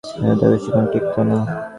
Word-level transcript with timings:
কিন্তু 0.11 0.35
তা 0.39 0.45
বেশিক্ষণ 0.51 0.85
টিকত 0.91 1.15
না। 1.29 1.37